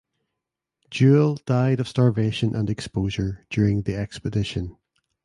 [0.89, 4.77] Jewell died of starvation and exposure during the expedition.